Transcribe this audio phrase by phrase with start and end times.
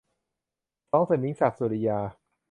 [0.89, 1.99] สองสมิง- ศักดิ์ สุริยา